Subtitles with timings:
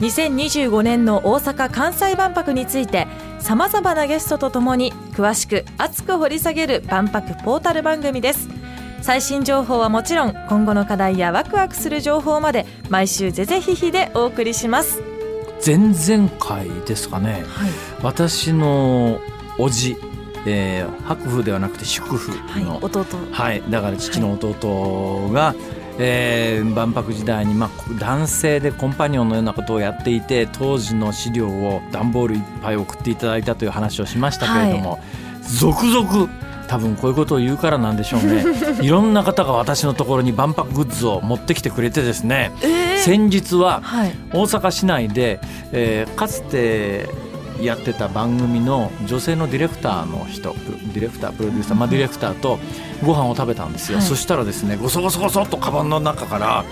[0.00, 3.06] 2025年の大阪・関西万博について
[3.38, 8.48] さまざまなゲストとともに詳しく熱く掘り下げる万博ポータル番組です。
[9.02, 15.02] 最新情報はもちろん今後の課題やワクワクする情報まで毎週ぜぜひひでお送りします。
[15.64, 17.44] 前々回ですかね。
[17.46, 17.70] はい、
[18.02, 19.20] 私の
[19.58, 19.96] 叔父、
[20.46, 23.04] えー、白風ではなくて祝福はいの、、弟。
[23.30, 25.54] はい、だから父の弟が、
[25.98, 35.00] えー万博時代に、まあ、男性でコンパニオンのようなことをやっていて当時の資料を段ボールいっぱい送っていただいたという話をしましたけれども、
[35.58, 36.28] 続々
[36.66, 38.44] 多分こういうことを言うからなんでしょうね。
[38.80, 42.52] いろんな方が私のところに万博グッズを持ってきてくれてですね。
[42.62, 42.98] えー。
[42.98, 44.12] 先日ははい。
[44.32, 45.40] 大阪市内で、
[45.72, 47.08] えーかつて
[47.60, 52.58] やってた番組の女性のディレクターの人ディレクタープロデューサー、まあ、ディレクターと
[53.04, 54.06] ご飯を食べたんですよ、はい。
[54.06, 56.64] そしたらですねごそごそごそっとカバンの中から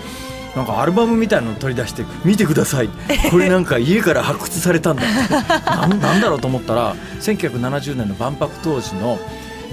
[0.55, 2.89] なんかアルバムみたいなの取り出して「見てください。
[3.31, 5.03] これなんか家から発掘されたんだ」
[5.65, 9.19] なんなんだろうと思ったら1970年の万博当時の、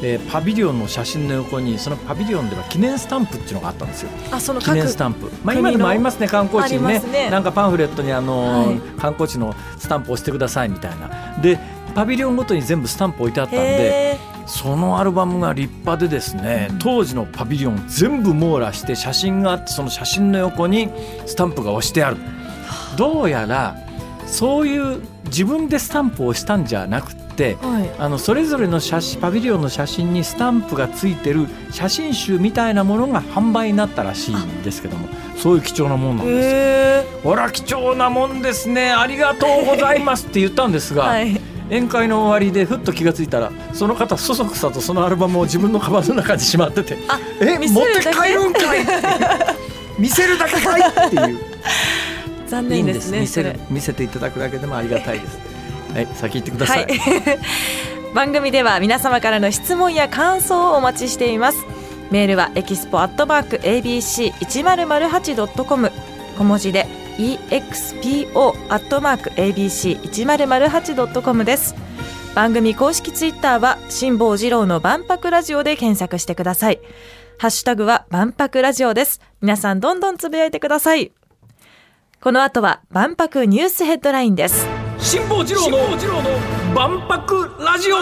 [0.03, 4.11] えーパビリオンの写真の横にそのパビリオンでは記念スタンプっていうのがあったんですよ。
[4.31, 7.01] あその記念スタンプ、まあ、今でもありますね観光地にね。
[7.01, 7.31] ね。
[7.31, 11.39] なんかパンフレットにあの、はい観光地のスタンプを押してくださいみたいな。
[11.41, 11.59] で
[11.95, 20.89] パビリオンごとに全部スタンプ置いてあったんでへそのアルバムが立派でですね当時のパビリオン全部網羅して写真があってその写真の横に
[21.27, 22.17] スタンプが押してある。
[22.97, 23.77] どうやら
[24.27, 27.15] そういう自分でスタンプを押したんじゃなく
[27.61, 27.91] はい。
[27.99, 36.37] あのそれぞれの写真パビリオンの写真にスタンプがついてる写真集みたいなものが販売になったらしいんですけどもそういう貴重なもんなんです。
[36.37, 36.51] よ。
[36.53, 38.93] へほら貴重なもんですね。
[38.93, 41.41] ありがとうございますって言ったんですが、ーはい。
[41.71, 48.85] 宴会の終わりでふっと気がついたらその方そそくさとそのアルバムを自分のカバンの中にしまっててあ「え持って帰るんかい!
[49.97, 51.39] 」見せるだけかいっていう。
[52.49, 53.09] 残念でねんです。
[53.11, 55.39] す見せ見せていただくだけでもありがたいです
[55.93, 56.85] はい先行ってくださ、はい。
[56.85, 56.89] い
[58.15, 61.59] 番組では皆様からの質問や感想をお待ちしています。
[62.11, 65.91] メールはエキスポアットマーク ABC1008.com
[66.37, 66.87] 小文字で
[67.19, 71.75] EXPO アットマーク ABC1008.com です。
[72.35, 76.81] 番組公式ツイッターは辛坊治郎の万博ラジオで検索してください。
[77.39, 79.21] ハッシュタグは万博ラジオです。
[79.41, 81.13] 皆さんどんどんつぶやいてください。
[82.21, 84.80] この後は万博ニュースヘッドラインです。
[85.03, 85.79] 辛坊治郎の
[86.75, 87.97] 万博ラジオ。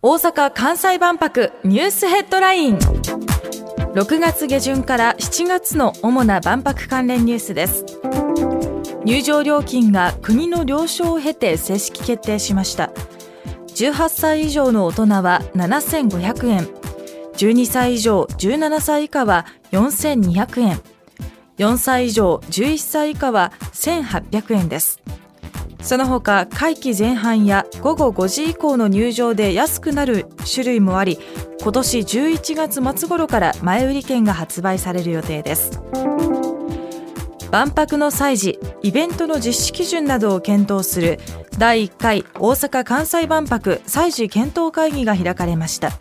[0.00, 2.78] 大阪・関西万博ニュースヘッドライン。
[2.78, 7.84] 6月下旬から7月の主な万博関連ニュースです。
[9.04, 12.90] 入場料金が国の了承を経て正式決定しました。
[13.74, 16.66] 18歳以上の大人は7500円。
[17.34, 20.80] 12歳以上17歳以下は4200円。
[21.58, 25.02] 4歳以上11歳以下は1800円です。
[25.80, 31.18] その他会期前半や午後5時以降の入場で安くなる種類もあり
[31.60, 35.80] 今年11月末頃から前売り券が発売される予定です。
[37.50, 41.18] 万博の祭事イベントの実施基準などを検討する
[41.56, 45.92] 第1回大阪・関西万博祭事検討会議が開かれました。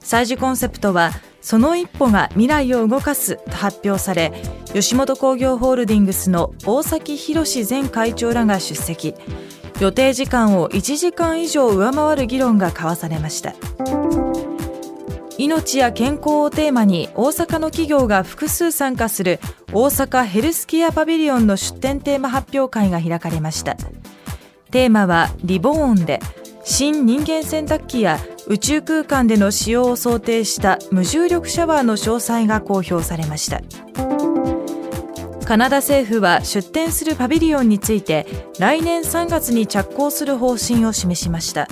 [0.00, 1.10] 祭事コンセプトは
[1.46, 4.32] その一歩が未来を動かすと発表され
[4.72, 9.14] 吉本興業ホールディングスの大崎宏前会長らが出席。
[9.80, 13.54] 予定時間を1時間以上上回る議論が交わされました。
[15.38, 19.38] 命や健康をテーマに大阪の企業が複数参加する
[19.72, 23.76] 大阪ヘルスケアパビリオンの出展テーマ発表会が開かれました
[24.72, 26.20] テーマはリボーンで
[26.64, 33.60] 新人間洗濯機や宇宙空間での使用を想定した無重力シャワーの詳細が公表されました。
[35.44, 38.26] カナダ政府は出展するパビリオンについて
[38.58, 41.68] 来年3月に着工する方針を示しました。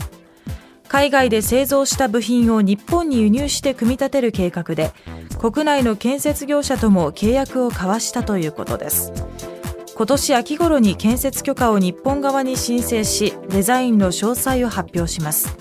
[0.89, 4.93] 海外で製造した部品を日本に輸入して組み立てる計画で
[5.41, 9.13] 国内の建設業者とも契約を交わしたということです。
[9.97, 15.57] 今年秋頃に建設許可を日本側に申請しデザインの詳細を発表します。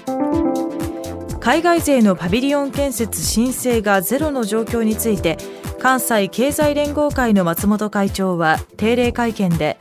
[1.43, 5.37] 海外勢のパビリオン建設申請がゼロの状況について
[5.77, 9.77] 関西経済連合会の松本会長は定例会見で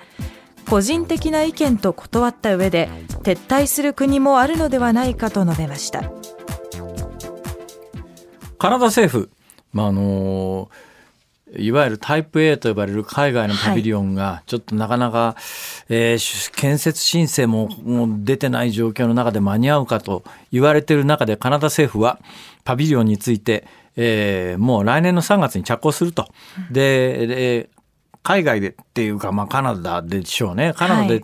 [0.68, 2.88] 個人的な意見と断った上で
[3.22, 6.10] 撤退する国もあるのではないかと述べました。
[8.58, 9.30] カナダ政府、
[9.72, 10.68] まああの
[11.56, 15.36] いわゆるタイプ A と呼ばれる海外のパビリオンがちょっとなかなか、
[15.94, 22.18] えー、建設申請ももう出てない状況の中で間に合うかと言われている中でカナダ政府は
[22.64, 23.66] パビリオンについて、
[23.96, 26.28] えー、もう来年の3月に着工すると。
[26.70, 27.70] で、で
[28.22, 30.72] 海外でっていうか、まあ、カナダでしょうね。
[30.74, 31.22] カナダで、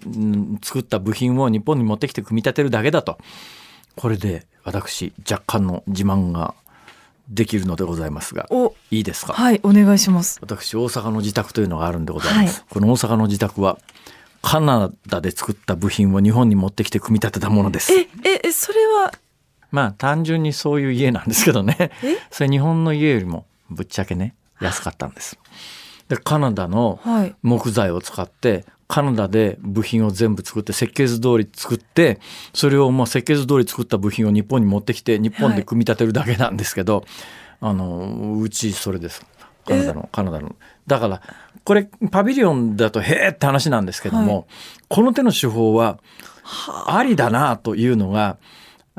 [0.62, 3.18] 作った部品を日本に持ってきて組み立てるだけだと。
[3.96, 6.54] これで私、若干の自慢が
[7.30, 8.48] できるのでございますが、
[8.90, 9.32] いいですか？
[9.32, 10.40] はい、お願いします。
[10.42, 12.60] 私、大阪の自宅というのがあるんでございます。
[12.60, 13.78] はい、この大阪の自宅は、
[14.43, 17.93] カナダで作った部品を日本に持ってきて組み立てたものです。
[17.93, 18.08] え、
[18.44, 19.12] え、それは？
[19.70, 21.90] まあ単純にそういう家なんですけどね。
[22.31, 25.38] それ日本の家よりもぶっちゃけね、安かったんです。
[26.08, 27.00] でカナダの
[27.43, 32.20] 木材を使って、カナダで部品を全部作って設計図通り作って
[32.55, 37.05] それをまあ設計図通り作った部品を日本に持ってきて日本で組み立てるだけなんですけど、はい、
[37.61, 39.26] あのうちそれです
[39.68, 40.56] カナダのカナダの。
[40.86, 41.22] だから
[41.64, 44.44] これパビリオンだとへえって話なんですけども、はい、
[44.88, 45.98] この手の手法は
[46.86, 47.02] あ。
[47.02, 48.38] りだなというのが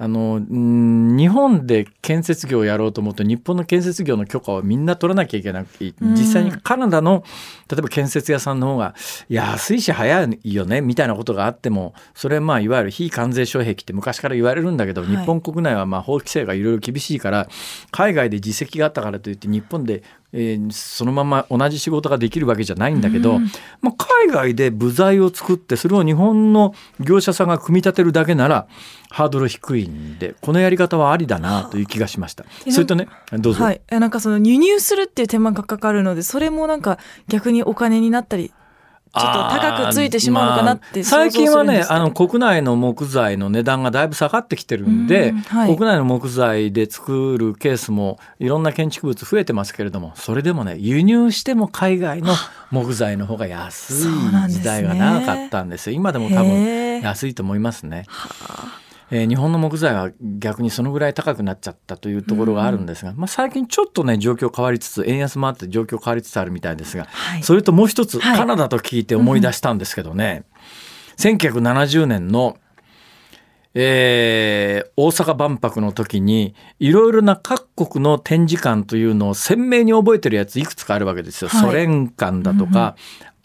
[0.01, 7.25] あの日本で建設業をやろうと思うと日本の建設業の許可をみんな取らなきゃいけなくて実際にカナダの
[7.69, 8.95] 例えば建設屋さんの方が
[9.27, 17.49] 安いし早いよねみたいなことがあってもそれはまあいわゆる非関税障壁って昔から言われるんだけど、日本国内はまあ法規制がいろいろ厳しいから
[17.91, 23.45] 海外で実績があったからといって日本でえー、そのまま同じ仕事ができるわけじゃないんだけど、うん、
[23.81, 28.67] まあ、海外で部材を作ってそれを日本の業者さんが組み立てるだけなら
[29.09, 32.45] ハードル低いんでこのやり方はありだなという気がしました。
[32.69, 33.63] それとねどうぞ。
[33.63, 38.53] はい、なんかその輸入するっていう手間がかかるのでそれもなんか逆にお金になったり
[39.11, 52.33] ちょっと高くついてしまうのかなって、まあ、最近はねあの国内の木材の値段がだいぶ下がってきてるんで、んはい、国内の木材で作るケースもいろんな建築物増えてますけれどもそれでもね輸入しても海外の
[52.69, 58.05] 木材の方が安い時代が長かったんですよ、今でも多分安いと思いますね。
[58.07, 58.29] は
[58.75, 70.45] あえー、日本の木材は逆にそのぐらい高くなっちゃったというところがあるんですが、うん、まあ、最近ちょっとね状況変わりつつ円安もあって状況変わりつつあるみたいですが、はい、それともう一つ、はい、カナダと聞いて思い出したんですけどね、
[71.17, 72.57] うん、1970年の
[73.75, 81.49] えー、大阪万博の時にいろいろな各国の展示館というのを鮮明に覚えてるやついくつかあるわけですよ。
[81.49, 82.95] はい、ソ連館だとか、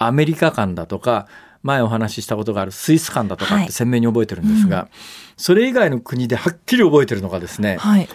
[0.01, 1.29] うん、アメリカ館だとか
[1.63, 4.91] 前お話ししたことがあるスイス館だとかって鮮明に覚えてるんですが、はいうん、
[5.37, 8.09] それ以外の国ではっきり覚えてるのがですね、はい、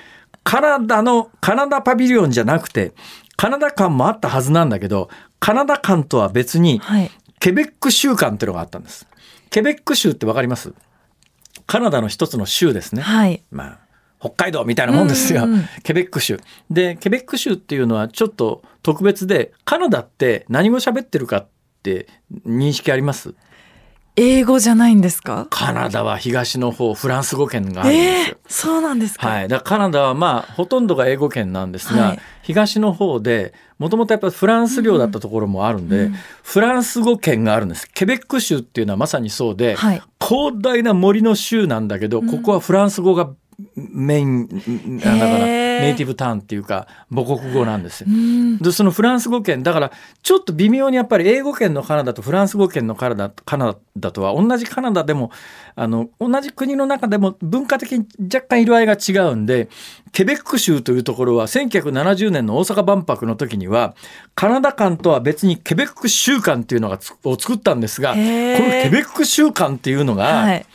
[0.44, 2.94] カナダのカナダパビリオンじゃなくて
[3.36, 6.82] カナダ館もあったはずなんだけどカナダ館とは別に、
[7.40, 9.08] ケベック州館っていうのがあったんです。
[9.50, 10.74] ケベック州ってわかります？
[11.66, 13.02] カナダの一つの州ですね。
[13.02, 13.80] はい、まあ
[14.20, 15.48] 北海道みたいなもんですよ、
[15.84, 16.42] ケベック州。
[16.70, 21.48] でケベック州っていうのはちょっと特別でカナダって何語喋ってるかっ
[21.84, 22.08] て
[22.46, 23.34] 認識あります？
[24.16, 25.48] 英語じゃないんですか？
[25.50, 36.14] カナダは東の方フランス語圏があるんですよ、えー、そうなんですか、はい、だカナダはまあほとんどが英語圏なんですが、はい、東の方でもともとやっぱフランス領だったところもあるんで、うんうん、
[36.44, 37.90] フランス語圏があるんです。
[37.90, 43.30] ケベック州っていうのはまさにそうで、はい、広大な森の州なんだけどここはフランス語が
[43.76, 44.48] メイン
[45.00, 45.28] だから
[45.82, 48.08] ネイティブターンっていうか母国語なんですよ。
[48.62, 49.92] でそのフランス語圏だから
[50.24, 55.32] ちょっと微妙にやっぱり英語圏のカナダとフランス語圏のカナダカナダとは同じカナダでも
[55.76, 59.70] あの同じ国の中でも文化的に若干色合いが違うんで
[60.12, 63.96] ケベック州というところは1970年の大阪万博の時には
[64.36, 70.66] カナダ館とは別にケベック州館っていうのがを作ったんですがこのケベック州館っていうのが、はい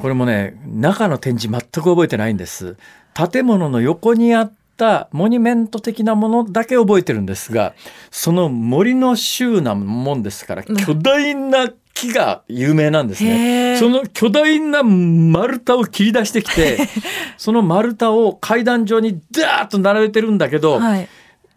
[0.00, 2.76] これもね中の展示全く覚えてないんです。
[3.14, 7.74] 建物の横にあったモニュメント的なものだけ覚えてるんですが
[8.10, 13.76] その森の州なもんですから巨大な木が有名なんですね。
[13.78, 16.78] その巨大な丸太を切り出してきて
[17.36, 21.08] その丸太を階段状にダーッと並べてるんだけど、はい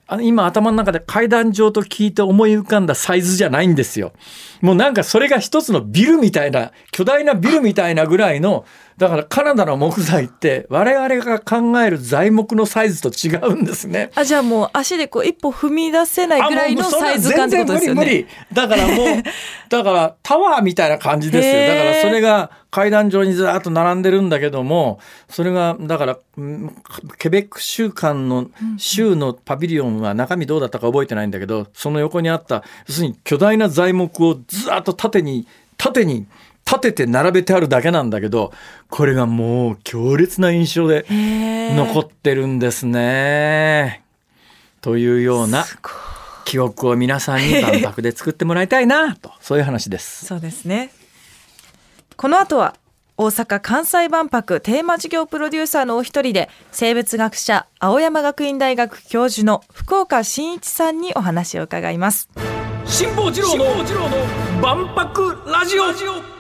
[0.07, 4.12] あ今頭の中で階段状と聞いて思い浮かんだサイズじゃないんですよ。
[4.62, 8.65] もうなんかそれが一つのビルみたいな巨大なビルみたいなぐらいの
[8.97, 14.12] だからカナダの木材って我々が考える材木のサイズと違うんですね。
[14.15, 18.00] あじゃあもう足でこう一歩踏み出せないぐらいのサイズ感ってことですよね。
[18.01, 19.23] 無理だからもう
[19.69, 21.67] だからタワーみたいな感じですよ。
[21.67, 26.17] だからそれが階段上にずっと並んでるんだけどもそれがだから
[27.19, 35.47] ケベック州間の州のパビリオンは中身どうだったか覚えてないんだけどその横にあった要するに巨大な材木をずっと縦に
[35.77, 36.25] 縦に
[36.65, 38.53] 立てて並べてあるだけなんだけど
[38.89, 44.03] これがもう強烈な印象で残ってるんですね。
[44.82, 45.65] というような
[46.46, 50.25] 記憶を皆さんに万博で作ってもらいたいなとそういう話です。
[50.25, 50.91] そうですね。
[52.15, 52.75] この後は
[53.15, 62.29] 大阪・関西万博テーマ事業プロデューサーのお一人で生物学者青山学院大学教授の福岡伸一さんにお話を伺います。
[62.86, 63.65] 辛坊治郎の
[64.62, 66.32] 万博ラジオ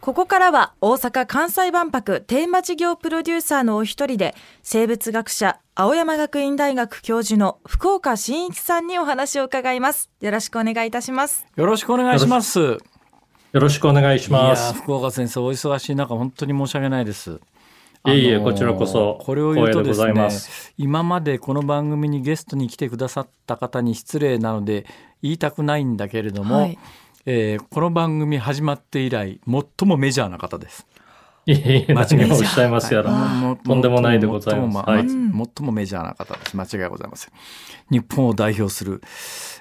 [0.00, 10.08] ここからは大阪・関西万博テーマ事業プロデューサーのお一人で生物学者青山学院大学教授の福岡伸一さんにお話を伺います。
[10.22, 11.46] よろしくお願いいたします。
[11.54, 12.58] よろしくお願いします。
[12.60, 12.78] よ
[13.52, 14.72] ろしくお願いします。
[14.72, 17.38] 福岡先生お忙しい中本当に申し訳ないです。
[18.06, 20.28] いえいえこちらこそこれを言うとですね
[20.78, 24.86] 今までこの番組にゲストに来てくださった方に失礼なので
[25.20, 26.78] 言いたくないんだけれども、はい
[27.26, 30.86] えー、この番組始まって以来最もメジャーな方です。
[31.44, 34.90] いえいえ、間違いおっしゃいますやら、はい、とんでもないでございます。
[34.90, 36.56] はい、最もメジャーな方です。
[36.56, 37.32] 間違いございません。
[37.90, 39.02] 日本を代表する、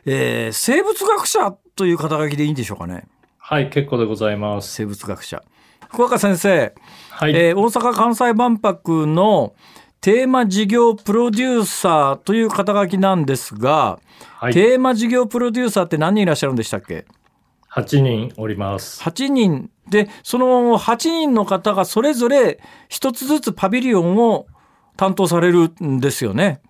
[0.06, 3.04] えー、生物学者という肩書きでいいんでしょうかね。
[3.38, 4.74] はい、結構でございます。
[4.74, 5.44] 生物学者。
[5.89, 6.74] 福岡先生、
[7.10, 9.54] はい、えー、大阪・関西万博の
[10.00, 14.00] テーマ事業プロデューサーという肩書きなんですが、
[14.36, 17.06] はい、テーマ事業プロデューサーって何人いらっしゃるんでしたっけ？
[17.73, 19.01] 8人おります。
[19.03, 24.47] 8人で、その8人の方がそれぞれ一つずつパビリオンを
[24.97, 26.61] 担当されるんですよね。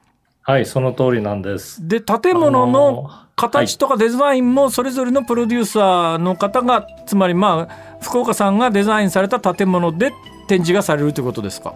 [0.41, 1.87] はい、その通りなんです。
[1.87, 10.11] で、建物の形とかデザインもそれぞれのプロデューサーの方が、つまりまあ、福岡さんがデザインされた建物で
[10.47, 11.75] 展示がされるということですか？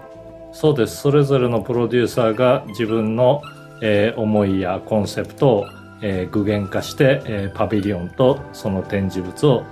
[0.53, 0.97] そうです。
[0.97, 3.41] それぞれのプロデューサーが自分の、
[3.81, 5.65] えー、思いやコンセプトを
[6.05, 9.63] えー、具現化して、えー、パビリオンとその展示物を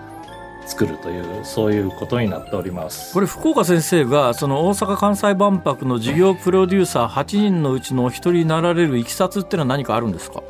[0.66, 3.14] 作るというそういうことになっております。
[3.14, 10.42] これ福岡先生がその大阪・関西万博の事業プロデューサー8人のうちのお一人になられるいきさつっていうのは何かあるんですか？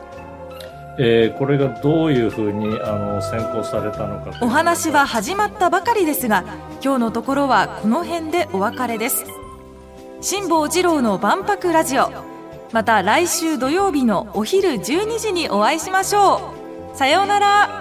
[1.00, 6.44] えー、これがどういうふうにあの選考されたのかお話は始まったばかりですが
[6.84, 9.26] 今日のところはこの辺でお別れです。
[10.20, 12.31] 辛坊治郎の万博ラジオ
[12.72, 16.54] また来週土曜日のお昼12時にお会いしましょ
[16.94, 16.98] う。
[16.98, 17.81] さようなら。